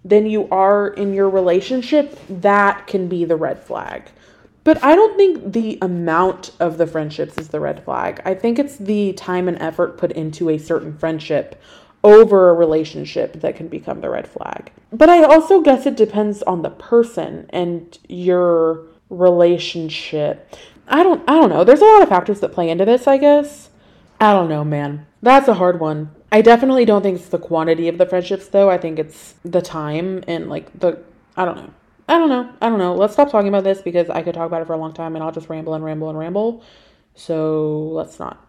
than 0.06 0.26
you 0.26 0.48
are 0.50 0.90
in 0.90 1.14
your 1.14 1.30
relationship, 1.30 2.20
that 2.30 2.88
can 2.88 3.08
be 3.08 3.26
the 3.26 3.36
red 3.36 3.64
flag. 3.64 4.04
But 4.64 4.84
I 4.84 4.96
don't 4.96 5.18
think 5.18 5.54
the 5.54 5.78
amount 5.82 6.52
of 6.60 6.78
the 6.78 6.88
friendships 6.88 7.38
is 7.38 7.50
the 7.50 7.60
red 7.60 7.84
flag. 7.84 8.22
I 8.24 8.34
think 8.34 8.60
it's 8.60 8.78
the 8.78 9.14
time 9.14 9.48
and 9.48 9.62
effort 9.62 9.98
put 9.98 10.12
into 10.14 10.50
a 10.50 10.58
certain 10.58 10.98
friendship 10.98 11.62
over 12.04 12.50
a 12.50 12.54
relationship 12.54 13.34
that 13.42 13.56
can 13.56 13.68
become 13.68 14.02
the 14.02 14.10
red 14.10 14.28
flag. 14.28 14.72
But 14.92 15.10
I 15.10 15.24
also 15.24 15.62
guess 15.62 15.86
it 15.86 15.96
depends 15.96 16.44
on 16.44 16.62
the 16.62 16.70
person 16.70 17.48
and 17.50 17.98
your 18.08 18.86
relationship. 19.10 20.56
I 20.88 21.04
don't 21.04 21.24
I 21.30 21.34
don't 21.34 21.50
know. 21.50 21.64
There's 21.64 21.82
a 21.82 21.86
lot 21.86 22.02
of 22.02 22.10
factors 22.10 22.40
that 22.42 22.52
play 22.52 22.70
into 22.70 22.86
this, 22.86 23.08
I 23.08 23.18
guess. 23.18 23.70
I 24.20 24.34
don't 24.34 24.50
know, 24.50 24.64
man. 24.64 25.06
That's 25.22 25.48
a 25.48 25.54
hard 25.54 25.80
one. 25.80 26.12
I 26.32 26.42
definitely 26.42 26.86
don't 26.86 27.02
think 27.02 27.20
it's 27.20 27.30
the 27.30 27.38
quantity 27.38 27.88
of 27.88 27.98
the 27.98 28.06
friendships 28.06 28.48
though. 28.48 28.70
I 28.70 28.78
think 28.78 29.00
it's 29.00 29.36
the 29.44 29.62
time 29.62 30.24
and 30.28 30.50
like 30.50 30.78
the 30.80 31.04
I 31.36 31.46
don't 31.46 31.58
know. 31.58 31.74
I 32.08 32.18
don't 32.18 32.30
know. 32.30 32.52
I 32.62 32.70
don't 32.70 32.80
know. 32.80 32.96
Let's 32.96 33.14
stop 33.14 33.32
talking 33.32 33.48
about 33.48 33.64
this 33.64 33.82
because 33.82 34.10
I 34.10 34.22
could 34.24 34.36
talk 34.36 34.48
about 34.48 34.62
it 34.62 34.66
for 34.66 34.74
a 34.74 34.78
long 34.78 34.94
time 34.94 35.16
and 35.16 35.24
I'll 35.24 35.32
just 35.32 35.50
ramble 35.50 35.74
and 35.74 35.84
ramble 35.84 36.10
and 36.10 36.18
ramble. 36.18 36.64
So 37.16 37.90
let's 37.92 38.20
not. 38.20 38.46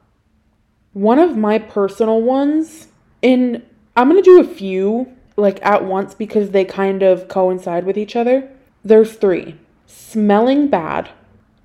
One 0.92 1.18
of 1.18 1.36
my 1.36 1.58
personal 1.58 2.20
ones, 2.22 2.88
and 3.22 3.62
I'm 3.96 4.08
going 4.08 4.22
to 4.22 4.24
do 4.24 4.40
a 4.40 4.54
few 4.54 5.12
like 5.36 5.64
at 5.64 5.84
once 5.84 6.14
because 6.14 6.50
they 6.50 6.64
kind 6.64 7.02
of 7.02 7.28
coincide 7.28 7.84
with 7.84 7.98
each 7.98 8.16
other. 8.16 8.48
There's 8.84 9.14
three 9.14 9.58
smelling 9.86 10.68
bad, 10.68 11.10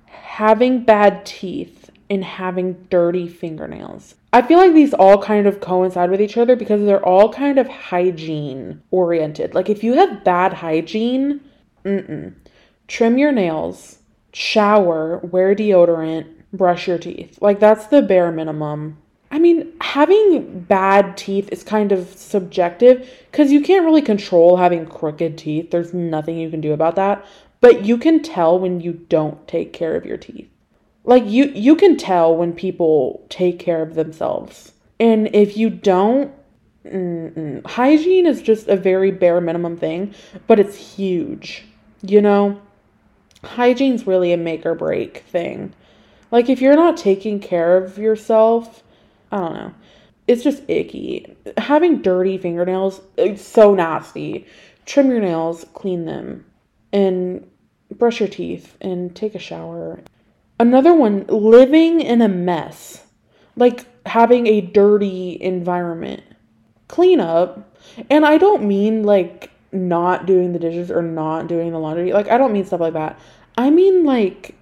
having 0.06 0.84
bad 0.84 1.24
teeth, 1.24 1.79
and 2.10 2.24
having 2.24 2.74
dirty 2.90 3.28
fingernails. 3.28 4.16
I 4.32 4.42
feel 4.42 4.58
like 4.58 4.74
these 4.74 4.92
all 4.92 5.22
kind 5.22 5.46
of 5.46 5.60
coincide 5.60 6.10
with 6.10 6.20
each 6.20 6.36
other 6.36 6.56
because 6.56 6.84
they're 6.84 7.04
all 7.04 7.32
kind 7.32 7.58
of 7.58 7.68
hygiene 7.68 8.82
oriented. 8.90 9.54
Like 9.54 9.70
if 9.70 9.84
you 9.84 9.94
have 9.94 10.24
bad 10.24 10.52
hygiene, 10.52 11.40
Mm-mm. 11.84 12.34
Trim 12.88 13.18
your 13.18 13.32
nails, 13.32 14.00
shower, 14.32 15.18
wear 15.18 15.54
deodorant, 15.54 16.26
brush 16.52 16.88
your 16.88 16.98
teeth. 16.98 17.38
Like 17.40 17.60
that's 17.60 17.86
the 17.86 18.02
bare 18.02 18.32
minimum. 18.32 18.98
I 19.30 19.38
mean, 19.38 19.72
having 19.80 20.60
bad 20.62 21.16
teeth 21.16 21.48
is 21.52 21.62
kind 21.62 21.92
of 21.92 22.08
subjective 22.08 23.08
because 23.30 23.52
you 23.52 23.60
can't 23.60 23.84
really 23.84 24.02
control 24.02 24.56
having 24.56 24.86
crooked 24.86 25.38
teeth. 25.38 25.70
There's 25.70 25.94
nothing 25.94 26.36
you 26.36 26.50
can 26.50 26.60
do 26.60 26.72
about 26.72 26.96
that. 26.96 27.24
But 27.60 27.84
you 27.84 27.96
can 27.96 28.22
tell 28.22 28.58
when 28.58 28.80
you 28.80 28.92
don't 28.92 29.46
take 29.46 29.72
care 29.72 29.94
of 29.94 30.04
your 30.04 30.16
teeth. 30.16 30.49
Like 31.04 31.24
you 31.26 31.46
you 31.54 31.76
can 31.76 31.96
tell 31.96 32.36
when 32.36 32.52
people 32.52 33.24
take 33.28 33.58
care 33.58 33.82
of 33.82 33.94
themselves. 33.94 34.72
And 34.98 35.34
if 35.34 35.56
you 35.56 35.70
don't, 35.70 36.32
mm-mm. 36.84 37.66
hygiene 37.66 38.26
is 38.26 38.42
just 38.42 38.68
a 38.68 38.76
very 38.76 39.10
bare 39.10 39.40
minimum 39.40 39.76
thing, 39.76 40.14
but 40.46 40.60
it's 40.60 40.76
huge. 40.76 41.64
You 42.02 42.20
know, 42.20 42.60
hygiene's 43.42 44.06
really 44.06 44.32
a 44.32 44.36
make 44.36 44.66
or 44.66 44.74
break 44.74 45.18
thing. 45.18 45.74
Like, 46.30 46.48
if 46.48 46.60
you're 46.60 46.76
not 46.76 46.96
taking 46.96 47.40
care 47.40 47.76
of 47.76 47.98
yourself, 47.98 48.82
I 49.32 49.38
don't 49.38 49.54
know. 49.54 49.74
It's 50.28 50.44
just 50.44 50.62
icky. 50.68 51.36
Having 51.56 52.02
dirty 52.02 52.38
fingernails, 52.38 53.00
it's 53.16 53.42
so 53.42 53.74
nasty. 53.74 54.46
Trim 54.86 55.10
your 55.10 55.20
nails, 55.20 55.66
clean 55.74 56.04
them, 56.04 56.44
and 56.92 57.50
brush 57.90 58.20
your 58.20 58.28
teeth 58.28 58.76
and 58.80 59.14
take 59.16 59.34
a 59.34 59.40
shower. 59.40 60.00
Another 60.60 60.94
one, 60.94 61.24
living 61.26 62.00
in 62.00 62.20
a 62.20 62.28
mess. 62.28 63.06
Like 63.56 63.86
having 64.06 64.46
a 64.46 64.60
dirty 64.60 65.38
environment. 65.40 66.22
Clean 66.86 67.18
up. 67.18 67.74
And 68.10 68.26
I 68.26 68.38
don't 68.38 68.64
mean 68.64 69.02
like 69.02 69.50
not 69.72 70.26
doing 70.26 70.52
the 70.52 70.58
dishes 70.58 70.90
or 70.90 71.02
not 71.02 71.46
doing 71.46 71.72
the 71.72 71.78
laundry. 71.78 72.12
Like, 72.12 72.28
I 72.28 72.38
don't 72.38 72.52
mean 72.52 72.64
stuff 72.64 72.80
like 72.80 72.92
that. 72.94 73.18
I 73.56 73.70
mean, 73.70 74.04
like, 74.04 74.54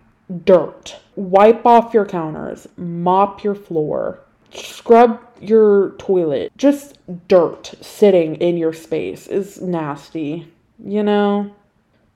dirt. 0.44 0.96
Wipe 1.16 1.64
off 1.66 1.94
your 1.94 2.06
counters, 2.06 2.68
mop 2.76 3.42
your 3.42 3.54
floor, 3.54 4.20
scrub 4.52 5.20
your 5.40 5.90
toilet. 5.92 6.52
Just 6.56 6.98
dirt 7.26 7.74
sitting 7.80 8.36
in 8.36 8.56
your 8.56 8.72
space 8.72 9.26
is 9.26 9.60
nasty, 9.60 10.52
you 10.78 11.02
know? 11.02 11.54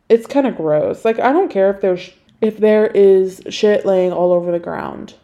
It's 0.08 0.26
kind 0.26 0.46
of 0.46 0.56
gross. 0.56 1.04
Like, 1.04 1.18
I 1.18 1.32
don't 1.32 1.50
care 1.50 1.70
if 1.70 1.80
there's 1.80 2.10
if 2.42 2.58
there 2.58 2.88
is 2.88 3.40
shit 3.48 3.86
laying 3.86 4.12
all 4.12 4.32
over 4.32 4.50
the 4.52 4.58
ground 4.58 5.14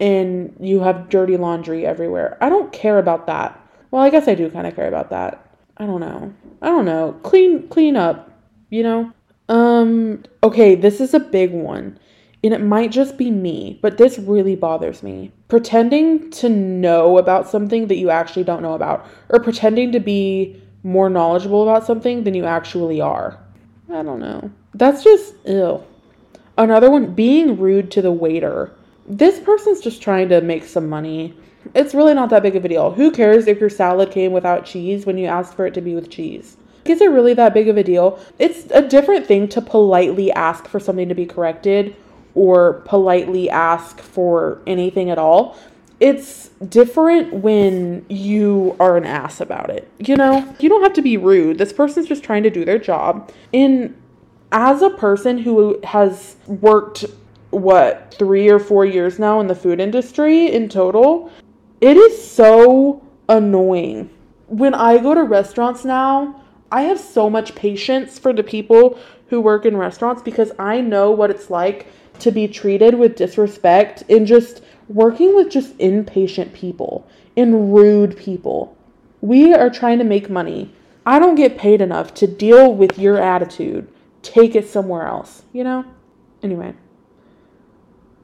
and 0.00 0.56
you 0.60 0.80
have 0.80 1.10
dirty 1.10 1.36
laundry 1.36 1.84
everywhere. 1.84 2.38
I 2.40 2.48
don't 2.48 2.72
care 2.72 2.98
about 2.98 3.26
that. 3.26 3.60
Well, 3.90 4.02
I 4.02 4.10
guess 4.10 4.28
I 4.28 4.34
do 4.34 4.48
kind 4.48 4.66
of 4.66 4.76
care 4.76 4.86
about 4.86 5.10
that. 5.10 5.44
I 5.76 5.86
don't 5.86 6.00
know. 6.00 6.32
I 6.62 6.66
don't 6.66 6.84
know. 6.84 7.18
Clean 7.24 7.68
clean 7.68 7.96
up, 7.96 8.30
you 8.70 8.84
know? 8.84 9.12
Um 9.48 10.22
okay, 10.42 10.76
this 10.76 11.00
is 11.00 11.14
a 11.14 11.20
big 11.20 11.50
one. 11.50 11.98
And 12.44 12.54
it 12.54 12.62
might 12.62 12.92
just 12.92 13.18
be 13.18 13.32
me, 13.32 13.80
but 13.82 13.98
this 13.98 14.16
really 14.16 14.54
bothers 14.54 15.02
me. 15.02 15.32
Pretending 15.48 16.30
to 16.30 16.48
know 16.48 17.18
about 17.18 17.48
something 17.48 17.88
that 17.88 17.96
you 17.96 18.10
actually 18.10 18.44
don't 18.44 18.62
know 18.62 18.74
about 18.74 19.04
or 19.30 19.40
pretending 19.40 19.90
to 19.90 19.98
be 19.98 20.62
more 20.84 21.10
knowledgeable 21.10 21.64
about 21.64 21.84
something 21.84 22.22
than 22.22 22.34
you 22.34 22.44
actually 22.44 23.00
are. 23.00 23.36
I 23.92 24.04
don't 24.04 24.20
know. 24.20 24.52
That's 24.74 25.02
just 25.02 25.34
ill. 25.44 25.84
Another 26.58 26.90
one 26.90 27.14
being 27.14 27.58
rude 27.58 27.90
to 27.92 28.02
the 28.02 28.12
waiter. 28.12 28.74
This 29.06 29.40
person's 29.40 29.80
just 29.80 30.02
trying 30.02 30.28
to 30.28 30.42
make 30.42 30.64
some 30.64 30.90
money 30.90 31.34
it's 31.74 31.94
really 31.94 32.14
not 32.14 32.30
that 32.30 32.42
big 32.42 32.56
of 32.56 32.64
a 32.64 32.68
deal. 32.68 32.92
Who 32.92 33.10
cares 33.10 33.46
if 33.46 33.60
your 33.60 33.70
salad 33.70 34.10
came 34.10 34.32
without 34.32 34.64
cheese 34.64 35.06
when 35.06 35.18
you 35.18 35.26
asked 35.26 35.54
for 35.54 35.66
it 35.66 35.74
to 35.74 35.80
be 35.80 35.94
with 35.94 36.10
cheese? 36.10 36.56
Is 36.84 37.00
it 37.00 37.10
really 37.10 37.34
that 37.34 37.52
big 37.52 37.68
of 37.68 37.76
a 37.76 37.84
deal? 37.84 38.18
It's 38.38 38.70
a 38.70 38.86
different 38.86 39.26
thing 39.26 39.48
to 39.48 39.60
politely 39.60 40.32
ask 40.32 40.66
for 40.66 40.80
something 40.80 41.08
to 41.08 41.14
be 41.14 41.26
corrected 41.26 41.94
or 42.34 42.74
politely 42.84 43.50
ask 43.50 44.00
for 44.00 44.62
anything 44.66 45.10
at 45.10 45.18
all. 45.18 45.58
It's 46.00 46.48
different 46.68 47.34
when 47.34 48.06
you 48.08 48.76
are 48.78 48.96
an 48.96 49.04
ass 49.04 49.40
about 49.40 49.68
it. 49.68 49.90
You 49.98 50.16
know, 50.16 50.54
you 50.60 50.68
don't 50.68 50.82
have 50.82 50.92
to 50.94 51.02
be 51.02 51.16
rude. 51.16 51.58
This 51.58 51.72
person's 51.72 52.06
just 52.06 52.22
trying 52.22 52.44
to 52.44 52.50
do 52.50 52.64
their 52.64 52.78
job. 52.78 53.32
And 53.52 53.94
as 54.52 54.82
a 54.82 54.90
person 54.90 55.38
who 55.38 55.78
has 55.84 56.36
worked 56.46 57.04
what 57.50 58.14
three 58.18 58.48
or 58.48 58.58
four 58.58 58.84
years 58.84 59.18
now 59.18 59.40
in 59.40 59.46
the 59.46 59.54
food 59.54 59.80
industry 59.80 60.52
in 60.52 60.68
total 60.68 61.30
it 61.80 61.96
is 61.96 62.28
so 62.28 63.06
annoying. 63.28 64.10
When 64.48 64.74
I 64.74 64.98
go 64.98 65.14
to 65.14 65.22
restaurants 65.22 65.84
now, 65.84 66.42
I 66.72 66.82
have 66.82 66.98
so 66.98 67.30
much 67.30 67.54
patience 67.54 68.18
for 68.18 68.32
the 68.32 68.42
people 68.42 68.98
who 69.28 69.40
work 69.40 69.64
in 69.64 69.76
restaurants 69.76 70.22
because 70.22 70.50
I 70.58 70.80
know 70.80 71.10
what 71.12 71.30
it's 71.30 71.50
like 71.50 71.86
to 72.18 72.32
be 72.32 72.48
treated 72.48 72.94
with 72.94 73.14
disrespect 73.14 74.02
and 74.08 74.26
just 74.26 74.62
working 74.88 75.36
with 75.36 75.50
just 75.50 75.78
impatient 75.78 76.52
people 76.52 77.06
and 77.36 77.72
rude 77.72 78.16
people. 78.16 78.76
We 79.20 79.54
are 79.54 79.70
trying 79.70 79.98
to 79.98 80.04
make 80.04 80.28
money. 80.28 80.72
I 81.06 81.18
don't 81.18 81.36
get 81.36 81.58
paid 81.58 81.80
enough 81.80 82.12
to 82.14 82.26
deal 82.26 82.74
with 82.74 82.98
your 82.98 83.18
attitude. 83.18 83.88
Take 84.22 84.54
it 84.54 84.68
somewhere 84.68 85.06
else, 85.06 85.42
you 85.52 85.64
know? 85.64 85.84
Anyway. 86.42 86.74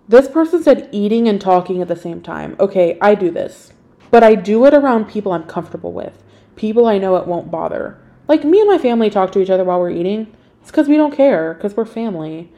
This 0.06 0.28
person 0.28 0.62
said 0.62 0.88
eating 0.92 1.28
and 1.28 1.40
talking 1.40 1.80
at 1.80 1.88
the 1.88 1.96
same 1.96 2.20
time. 2.20 2.56
Okay, 2.60 2.98
I 3.00 3.14
do 3.14 3.30
this. 3.30 3.72
But 4.10 4.22
I 4.22 4.34
do 4.34 4.64
it 4.66 4.74
around 4.74 5.08
people 5.08 5.32
I'm 5.32 5.44
comfortable 5.44 5.92
with. 5.92 6.22
People 6.56 6.86
I 6.86 6.98
know 6.98 7.16
it 7.16 7.26
won't 7.26 7.50
bother. 7.50 7.98
Like 8.28 8.44
me 8.44 8.60
and 8.60 8.68
my 8.68 8.78
family 8.78 9.10
talk 9.10 9.32
to 9.32 9.40
each 9.40 9.50
other 9.50 9.64
while 9.64 9.80
we're 9.80 9.90
eating. 9.90 10.34
It's 10.60 10.70
because 10.70 10.88
we 10.88 10.96
don't 10.96 11.14
care, 11.14 11.54
because 11.54 11.76
we're 11.76 11.84
family. 11.84 12.52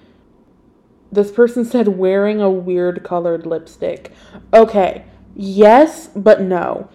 This 1.11 1.31
person 1.31 1.65
said 1.65 1.89
wearing 1.89 2.41
a 2.41 2.51
weird 2.51 3.05
colored 3.05 3.47
lipstick. 3.47 4.13
Okay, 4.53 5.05
yes, 5.35 6.09
but 6.09 6.41
no. 6.41 6.89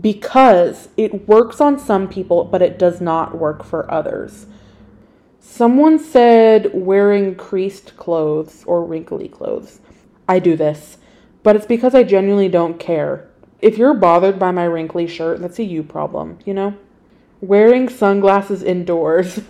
Because 0.00 0.88
it 0.96 1.28
works 1.28 1.60
on 1.60 1.78
some 1.78 2.08
people, 2.08 2.44
but 2.44 2.62
it 2.62 2.78
does 2.78 3.00
not 3.00 3.36
work 3.36 3.64
for 3.64 3.90
others. 3.90 4.46
Someone 5.42 5.98
said 5.98 6.70
wearing 6.74 7.34
creased 7.34 7.96
clothes 7.96 8.62
or 8.66 8.84
wrinkly 8.84 9.26
clothes. 9.26 9.80
I 10.28 10.38
do 10.38 10.54
this, 10.54 10.98
but 11.42 11.56
it's 11.56 11.64
because 11.64 11.94
I 11.94 12.02
genuinely 12.02 12.50
don't 12.50 12.78
care. 12.78 13.30
If 13.62 13.78
you're 13.78 13.94
bothered 13.94 14.38
by 14.38 14.50
my 14.50 14.64
wrinkly 14.64 15.06
shirt, 15.06 15.40
that's 15.40 15.58
a 15.58 15.64
you 15.64 15.82
problem, 15.82 16.38
you 16.44 16.52
know? 16.52 16.76
Wearing 17.40 17.88
sunglasses 17.88 18.62
indoors. 18.62 19.40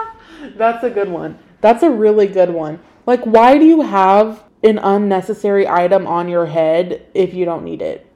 that's 0.56 0.84
a 0.84 0.90
good 0.90 1.08
one. 1.08 1.38
That's 1.62 1.82
a 1.82 1.90
really 1.90 2.26
good 2.26 2.50
one. 2.50 2.80
Like, 3.06 3.24
why 3.24 3.56
do 3.56 3.64
you 3.64 3.80
have 3.80 4.44
an 4.62 4.76
unnecessary 4.76 5.66
item 5.66 6.06
on 6.06 6.28
your 6.28 6.46
head 6.46 7.06
if 7.14 7.32
you 7.32 7.46
don't 7.46 7.64
need 7.64 7.80
it? 7.80 8.06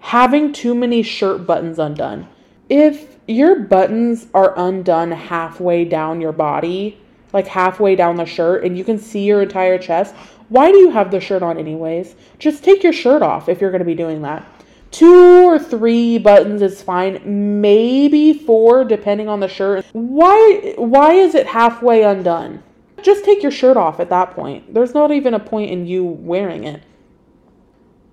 Having 0.00 0.52
too 0.52 0.74
many 0.74 1.04
shirt 1.04 1.46
buttons 1.46 1.78
undone. 1.78 2.28
If 2.68 3.18
your 3.26 3.60
buttons 3.60 4.26
are 4.32 4.54
undone 4.56 5.10
halfway 5.10 5.84
down 5.84 6.20
your 6.20 6.32
body, 6.32 6.98
like 7.32 7.46
halfway 7.46 7.96
down 7.96 8.16
the 8.16 8.24
shirt, 8.24 8.64
and 8.64 8.78
you 8.78 8.84
can 8.84 8.98
see 8.98 9.24
your 9.24 9.42
entire 9.42 9.78
chest, 9.78 10.14
why 10.48 10.70
do 10.70 10.78
you 10.78 10.90
have 10.90 11.10
the 11.10 11.20
shirt 11.20 11.42
on 11.42 11.58
anyways? 11.58 12.14
Just 12.38 12.64
take 12.64 12.82
your 12.82 12.92
shirt 12.92 13.22
off 13.22 13.48
if 13.48 13.60
you're 13.60 13.70
going 13.70 13.80
to 13.80 13.84
be 13.84 13.94
doing 13.94 14.22
that. 14.22 14.46
Two 14.90 15.44
or 15.44 15.58
three 15.58 16.18
buttons 16.18 16.62
is 16.62 16.80
fine, 16.80 17.60
maybe 17.60 18.32
four 18.32 18.84
depending 18.84 19.28
on 19.28 19.40
the 19.40 19.48
shirt. 19.48 19.84
Why 19.92 20.74
why 20.76 21.14
is 21.14 21.34
it 21.34 21.48
halfway 21.48 22.04
undone? 22.04 22.62
Just 23.02 23.24
take 23.24 23.42
your 23.42 23.50
shirt 23.50 23.76
off 23.76 23.98
at 23.98 24.10
that 24.10 24.30
point. 24.30 24.72
There's 24.72 24.94
not 24.94 25.10
even 25.10 25.34
a 25.34 25.40
point 25.40 25.70
in 25.70 25.86
you 25.86 26.04
wearing 26.04 26.64
it. 26.64 26.82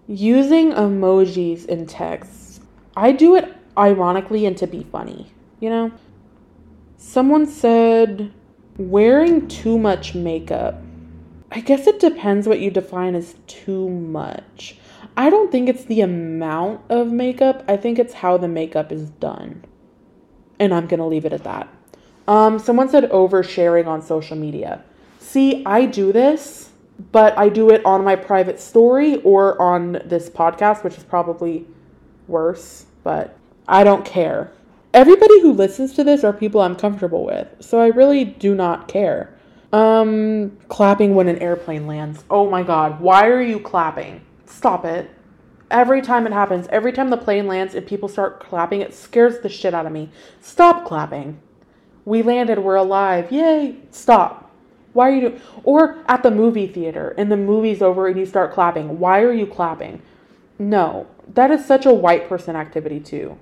Using 0.07 0.71
emojis 0.71 1.67
in 1.67 1.85
text. 1.85 2.63
I 2.97 3.11
do 3.11 3.35
it 3.35 3.55
ironically 3.81 4.45
and 4.45 4.55
to 4.57 4.67
be 4.67 4.83
funny, 4.83 5.31
you 5.59 5.69
know? 5.69 5.91
Someone 6.97 7.47
said 7.47 8.31
wearing 8.77 9.47
too 9.47 9.77
much 9.79 10.13
makeup. 10.15 10.81
I 11.51 11.59
guess 11.59 11.87
it 11.87 11.99
depends 11.99 12.47
what 12.47 12.59
you 12.59 12.71
define 12.71 13.15
as 13.15 13.35
too 13.47 13.89
much. 13.89 14.77
I 15.17 15.29
don't 15.29 15.51
think 15.51 15.67
it's 15.67 15.85
the 15.85 16.01
amount 16.01 16.81
of 16.89 17.11
makeup, 17.11 17.65
I 17.67 17.75
think 17.75 17.99
it's 17.99 18.13
how 18.13 18.37
the 18.37 18.47
makeup 18.47 18.91
is 18.91 19.09
done. 19.09 19.65
And 20.59 20.73
I'm 20.73 20.87
going 20.87 20.99
to 20.99 21.05
leave 21.05 21.25
it 21.25 21.33
at 21.33 21.43
that. 21.43 21.67
Um, 22.27 22.59
someone 22.59 22.87
said 22.87 23.09
oversharing 23.09 23.87
on 23.87 24.01
social 24.01 24.37
media. 24.37 24.83
See, 25.19 25.65
I 25.65 25.85
do 25.85 26.13
this, 26.13 26.69
but 27.11 27.37
I 27.37 27.49
do 27.49 27.71
it 27.71 27.83
on 27.83 28.03
my 28.03 28.15
private 28.15 28.59
story 28.59 29.15
or 29.23 29.59
on 29.61 29.93
this 30.05 30.29
podcast, 30.29 30.83
which 30.83 30.97
is 30.97 31.03
probably 31.03 31.65
worse, 32.27 32.85
but 33.03 33.35
I 33.67 33.83
don't 33.83 34.05
care. 34.05 34.51
Everybody 34.93 35.39
who 35.41 35.53
listens 35.53 35.93
to 35.93 36.03
this 36.03 36.23
are 36.23 36.33
people 36.33 36.61
I'm 36.61 36.75
comfortable 36.75 37.25
with, 37.25 37.47
so 37.59 37.79
I 37.79 37.87
really 37.87 38.25
do 38.25 38.53
not 38.53 38.87
care. 38.87 39.33
Um, 39.71 40.57
clapping 40.67 41.15
when 41.15 41.29
an 41.29 41.39
airplane 41.39 41.87
lands. 41.87 42.25
Oh 42.29 42.49
my 42.49 42.63
god, 42.63 42.99
why 42.99 43.27
are 43.27 43.41
you 43.41 43.59
clapping? 43.59 44.21
Stop 44.45 44.83
it. 44.83 45.09
Every 45.69 46.01
time 46.01 46.27
it 46.27 46.33
happens, 46.33 46.67
every 46.67 46.91
time 46.91 47.09
the 47.09 47.15
plane 47.15 47.47
lands 47.47 47.73
and 47.73 47.87
people 47.87 48.09
start 48.09 48.41
clapping, 48.41 48.81
it 48.81 48.93
scares 48.93 49.39
the 49.39 49.47
shit 49.47 49.73
out 49.73 49.85
of 49.85 49.93
me. 49.93 50.09
Stop 50.41 50.85
clapping. 50.85 51.39
We 52.03 52.21
landed, 52.21 52.59
we're 52.59 52.75
alive. 52.75 53.31
Yay. 53.31 53.77
Stop. 53.91 54.51
Why 54.93 55.09
are 55.09 55.13
you 55.13 55.21
doing 55.21 55.41
or 55.63 56.03
at 56.07 56.23
the 56.23 56.31
movie 56.31 56.67
theater 56.67 57.15
and 57.17 57.31
the 57.31 57.37
movie's 57.37 57.81
over 57.81 58.07
and 58.07 58.19
you 58.19 58.25
start 58.25 58.51
clapping. 58.51 58.99
Why 58.99 59.21
are 59.21 59.31
you 59.31 59.45
clapping? 59.45 60.01
No. 60.59 61.07
That 61.33 61.51
is 61.51 61.65
such 61.65 61.85
a 61.85 61.93
white 61.93 62.27
person 62.27 62.57
activity 62.57 62.99
too. 62.99 63.37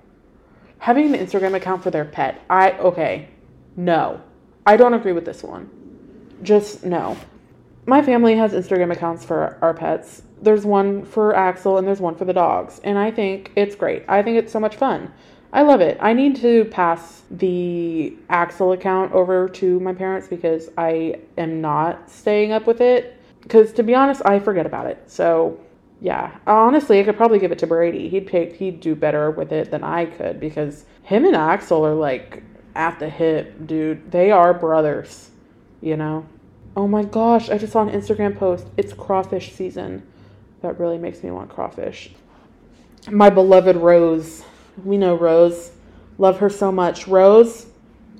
Having 0.80 1.16
an 1.16 1.26
Instagram 1.26 1.56
account 1.56 1.84
for 1.84 1.92
their 1.92 2.06
pet. 2.06 2.42
I 2.50 2.72
okay. 2.72 3.30
No. 3.76 4.22
I 4.66 4.78
don't 4.78 4.94
agree 4.94 5.14
with 5.14 5.26
this 5.26 5.44
one 5.44 5.70
just 6.44 6.86
no. 6.86 7.18
My 7.86 8.02
family 8.02 8.36
has 8.36 8.54
Instagram 8.54 8.92
accounts 8.92 9.26
for 9.26 9.58
our 9.62 9.74
pets. 9.74 10.22
There's 10.42 10.66
one 10.66 11.06
for 11.06 11.36
Axel 11.36 11.78
and 11.78 11.88
there's 11.88 12.00
one 12.00 12.16
for 12.16 12.26
the 12.26 12.34
dogs. 12.34 12.80
And 12.84 12.98
I 12.98 13.12
think 13.12 13.52
it's 13.56 13.76
great. 13.76 14.04
I 14.08 14.22
think 14.22 14.38
it's 14.38 14.52
so 14.52 14.60
much 14.60 14.76
fun. 14.76 15.12
I 15.52 15.64
love 15.64 15.82
it. 15.82 15.98
I 16.00 16.14
need 16.14 16.36
to 16.38 16.66
pass 16.66 17.24
the 17.32 18.16
Axel 18.30 18.74
account 18.74 19.14
over 19.14 19.50
to 19.50 19.80
my 19.80 19.94
parents 19.94 20.28
because 20.28 20.70
I 20.78 21.20
am 21.38 21.62
not 21.62 22.10
staying 22.10 22.52
up 22.52 22.68
with 22.68 22.82
it. 22.82 23.20
Because 23.42 23.74
to 23.74 23.84
be 23.84 23.96
honest, 23.96 24.22
I 24.26 24.40
forget 24.40 24.68
about 24.68 24.86
it. 24.86 25.02
So 25.10 25.60
yeah, 26.02 26.38
honestly, 26.48 27.00
I 27.00 27.04
could 27.04 27.18
probably 27.18 27.40
give 27.40 27.52
it 27.52 27.60
to 27.60 27.68
Brady. 27.68 28.10
He'd 28.10 28.28
pick, 28.28 28.56
he'd 28.56 28.80
do 28.80 28.96
better 28.96 29.32
with 29.32 29.52
it 29.52 29.72
than 29.72 29.84
I 29.84 30.06
could 30.06 30.40
because 30.40 30.86
him 31.04 31.26
and 31.26 31.36
Axel 31.36 31.86
are 31.86 31.94
like 31.94 32.44
at 32.76 33.00
the 33.00 33.10
hip, 33.10 33.68
dude. 33.68 34.12
They 34.12 34.32
are 34.32 34.54
brothers 34.54 35.30
you 35.82 35.98
know? 35.98 36.26
Oh 36.76 36.88
my 36.88 37.04
gosh, 37.04 37.50
I 37.50 37.58
just 37.58 37.74
saw 37.74 37.82
an 37.82 37.90
Instagram 37.90 38.38
post. 38.38 38.68
It's 38.78 38.94
crawfish 38.94 39.54
season. 39.54 40.06
That 40.62 40.80
really 40.80 40.98
makes 40.98 41.24
me 41.24 41.32
want 41.32 41.50
crawfish. 41.50 42.12
My 43.10 43.30
beloved 43.30 43.76
Rose. 43.78 44.44
We 44.84 44.98
know 44.98 45.16
Rose. 45.16 45.72
Love 46.18 46.40
her 46.40 46.50
so 46.50 46.72
much. 46.72 47.08
Rose, 47.08 47.68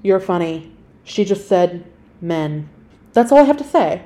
you're 0.02 0.20
funny. 0.20 0.72
She 1.04 1.26
just 1.26 1.48
said 1.48 1.86
men. 2.22 2.70
That's 3.14 3.32
all 3.32 3.40
I 3.40 3.44
have 3.44 3.58
to 3.58 3.64
say. 3.64 4.06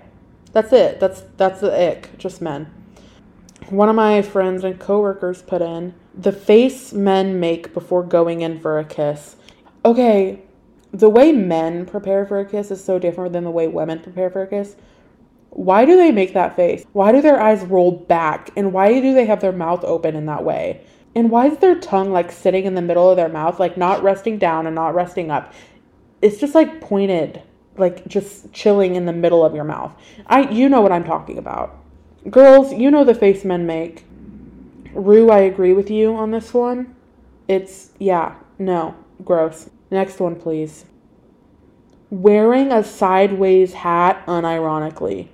That's 0.52 0.74
it. 0.74 1.00
That's 1.00 1.24
that's 1.38 1.62
the 1.62 1.92
ick. 1.92 2.18
Just 2.18 2.42
men. 2.42 2.72
One 3.70 3.90
of 3.90 3.96
my 3.96 4.22
friends 4.22 4.64
and 4.64 4.80
coworkers 4.80 5.42
put 5.42 5.62
in 5.62 5.94
the 6.16 6.32
face 6.32 6.94
men 6.94 7.40
make 7.40 7.74
before 7.74 8.04
going 8.04 8.42
in 8.42 8.60
for 8.60 8.78
a 8.78 8.86
kiss. 8.86 9.36
Okay, 9.84 10.42
the 10.92 11.10
way 11.10 11.32
men 11.32 11.86
prepare 11.86 12.26
for 12.26 12.40
a 12.40 12.46
kiss 12.46 12.72
is 12.72 12.84
so 12.84 13.00
different 13.00 13.34
than 13.34 13.44
the 13.44 13.52
way 13.52 13.68
women 13.68 14.00
prepare 14.00 14.30
for 14.30 14.44
a 14.44 14.48
kiss. 14.48 14.76
Why 15.50 15.86
do 15.86 15.96
they 15.96 16.12
make 16.12 16.34
that 16.34 16.56
face? 16.56 16.86
Why 16.94 17.12
do 17.12 17.22
their 17.22 17.42
eyes 17.42 17.64
roll 17.64 17.92
back? 17.92 18.52
And 18.56 18.74
why 18.74 19.00
do 19.00 19.14
they 19.14 19.26
have 19.26 19.42
their 19.42 19.52
mouth 19.52 19.84
open 19.84 20.16
in 20.16 20.26
that 20.28 20.44
way? 20.44 20.86
And 21.16 21.30
why 21.30 21.48
is 21.48 21.58
their 21.60 21.80
tongue 21.80 22.12
like 22.12 22.32
sitting 22.32 22.66
in 22.66 22.76
the 22.76 22.82
middle 22.82 23.10
of 23.10 23.18
their 23.18 23.30
mouth, 23.30 23.60
like 23.60 23.78
not 23.78 24.04
resting 24.04 24.38
down 24.38 24.66
and 24.66 24.76
not 24.76 24.96
resting 24.96 25.32
up? 25.32 25.54
It's 26.22 26.40
just 26.40 26.56
like 26.56 26.82
pointed, 26.82 27.42
like 27.78 28.08
just 28.08 28.52
chilling 28.52 28.96
in 28.96 29.06
the 29.06 29.14
middle 29.14 29.46
of 29.46 29.54
your 29.54 29.64
mouth. 29.64 29.94
I 30.28 30.50
you 30.50 30.70
know 30.70 30.82
what 30.82 30.92
I'm 30.92 31.04
talking 31.04 31.38
about. 31.38 31.83
Girls, 32.30 32.74
you 32.74 32.90
know 32.90 33.04
the 33.04 33.16
face 33.16 33.44
men 33.44 33.66
make. 33.66 34.06
Rue, 34.94 35.30
I 35.30 35.40
agree 35.40 35.74
with 35.74 35.92
you 35.92 36.16
on 36.16 36.32
this 36.32 36.54
one. 36.54 36.96
It's 37.48 37.92
yeah, 38.00 38.36
no, 38.58 38.96
gross. 39.26 39.70
Next 39.92 40.20
one, 40.20 40.36
please. 40.36 40.86
Wearing 42.10 42.72
a 42.72 42.84
sideways 42.84 43.74
hat 43.74 44.26
unironically. 44.26 45.28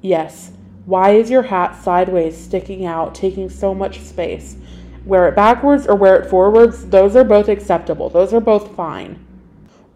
Yes. 0.00 0.52
Why 0.86 1.10
is 1.10 1.30
your 1.30 1.42
hat 1.42 1.80
sideways, 1.80 2.36
sticking 2.36 2.84
out, 2.84 3.14
taking 3.14 3.48
so 3.48 3.74
much 3.74 4.00
space? 4.00 4.56
Wear 5.04 5.28
it 5.28 5.36
backwards 5.36 5.86
or 5.86 5.96
wear 5.96 6.16
it 6.16 6.30
forwards, 6.30 6.86
those 6.86 7.14
are 7.14 7.24
both 7.24 7.48
acceptable. 7.48 8.08
Those 8.08 8.32
are 8.32 8.40
both 8.40 8.74
fine. 8.74 9.24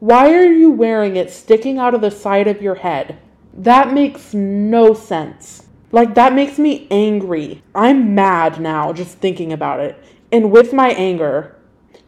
Why 0.00 0.34
are 0.34 0.52
you 0.52 0.70
wearing 0.70 1.16
it 1.16 1.30
sticking 1.30 1.78
out 1.78 1.94
of 1.94 2.00
the 2.00 2.10
side 2.10 2.46
of 2.46 2.60
your 2.60 2.74
head? 2.76 3.18
That 3.54 3.92
makes 3.92 4.34
no 4.34 4.94
sense. 4.94 5.65
Like, 5.92 6.14
that 6.14 6.32
makes 6.32 6.58
me 6.58 6.86
angry. 6.90 7.62
I'm 7.74 8.14
mad 8.14 8.60
now 8.60 8.92
just 8.92 9.18
thinking 9.18 9.52
about 9.52 9.80
it. 9.80 10.02
And 10.32 10.50
with 10.50 10.72
my 10.72 10.90
anger, 10.90 11.56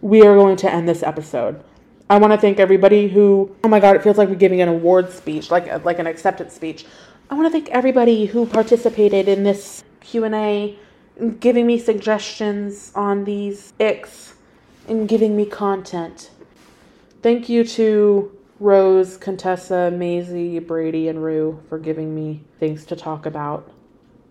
we 0.01 0.23
are 0.23 0.35
going 0.35 0.57
to 0.57 0.73
end 0.73 0.89
this 0.89 1.03
episode. 1.03 1.63
I 2.11 2.19
want 2.19 2.33
to 2.33 2.39
thank 2.39 2.59
everybody 2.59 3.09
who, 3.09 3.55
oh 3.63 3.69
my 3.69 3.81
God, 3.81 3.97
it 3.97 4.03
feels 4.03 4.17
like 4.17 4.29
we're 4.29 4.35
giving 4.35 4.61
an 4.61 4.69
award 4.69 5.13
speech, 5.13 5.51
like, 5.51 5.69
uh, 5.69 5.79
like 5.85 5.99
an 5.99 6.07
acceptance 6.07 6.55
speech. 6.55 6.87
I 7.31 7.35
want 7.35 7.47
to 7.47 7.51
thank 7.51 7.69
everybody 7.69 8.27
who 8.27 8.47
participated 8.47 9.29
in 9.29 9.45
this 9.45 9.85
Q&A, 10.01 10.79
giving 11.41 11.67
me 11.67 11.79
suggestions 11.79 12.91
on 12.95 13.25
these 13.25 13.75
icks 13.79 14.35
and 14.89 15.07
giving 15.07 15.37
me 15.37 15.45
content. 15.45 16.31
Thank 17.21 17.49
you 17.49 17.65
to 17.65 18.38
Rose, 18.61 19.17
Contessa, 19.17 19.91
Maisie, 19.91 20.59
Brady, 20.59 21.09
and 21.09 21.23
Rue 21.23 21.63
for 21.69 21.79
giving 21.79 22.15
me 22.15 22.43
things 22.59 22.85
to 22.87 22.97
talk 22.97 23.27
about. 23.27 23.71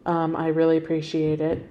Um, 0.05 0.35
I 0.35 0.47
really 0.47 0.77
appreciate 0.77 1.41
it. 1.41 1.65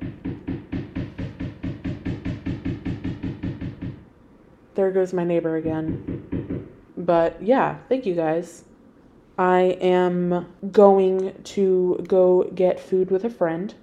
there 4.77 4.93
goes 4.93 5.13
my 5.13 5.25
neighbor 5.25 5.57
again. 5.57 6.69
But 6.97 7.43
yeah, 7.43 7.79
thank 7.89 8.07
you 8.07 8.15
guys. 8.15 8.65
I 9.37 9.77
am 9.81 10.47
going 10.71 11.43
to 11.43 12.05
go 12.07 12.45
get 12.55 12.79
food 12.79 13.11
with 13.11 13.25
a 13.25 13.31
friend. 13.31 13.75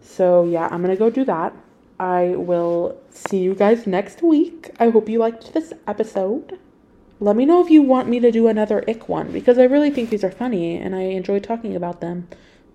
So 0.00 0.44
yeah, 0.44 0.68
I'm 0.70 0.82
going 0.82 0.94
to 0.94 0.98
go 0.98 1.08
do 1.08 1.24
that. 1.26 1.54
I 2.00 2.34
will 2.36 3.00
see 3.10 3.38
you 3.38 3.54
guys 3.54 3.86
next 3.86 4.22
week. 4.22 4.70
I 4.80 4.90
hope 4.90 5.08
you 5.08 5.18
liked 5.18 5.54
this 5.54 5.72
episode. 5.86 6.58
Let 7.22 7.36
me 7.36 7.46
know 7.46 7.64
if 7.64 7.70
you 7.70 7.82
want 7.82 8.08
me 8.08 8.18
to 8.18 8.32
do 8.32 8.48
another 8.48 8.82
ick 8.88 9.08
one 9.08 9.30
because 9.30 9.56
I 9.56 9.62
really 9.62 9.90
think 9.90 10.10
these 10.10 10.24
are 10.24 10.30
funny 10.32 10.76
and 10.76 10.92
I 10.92 11.02
enjoy 11.02 11.38
talking 11.38 11.76
about 11.76 12.00
them. 12.00 12.26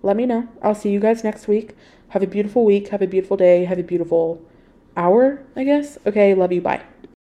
Let 0.01 0.15
me 0.15 0.25
know. 0.25 0.47
I'll 0.61 0.73
see 0.73 0.89
you 0.89 1.01
guys 1.01 1.21
next 1.21 1.49
week. 1.49 1.75
Have 2.11 2.23
a 2.23 2.27
beautiful 2.27 2.63
week. 2.63 2.87
Have 2.87 3.01
a 3.01 3.07
beautiful 3.07 3.35
day. 3.35 3.65
Have 3.65 3.77
a 3.77 3.83
beautiful 3.83 4.41
hour, 4.95 5.43
I 5.53 5.65
guess. 5.65 5.97
Okay, 6.05 6.33
love 6.33 6.53
you. 6.53 6.61
Bye. 6.61 6.81